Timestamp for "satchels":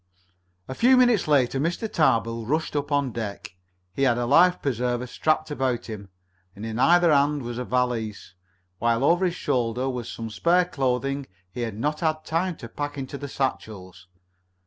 13.27-14.07